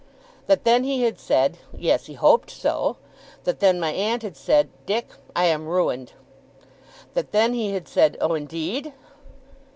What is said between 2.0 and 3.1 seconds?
he hoped so.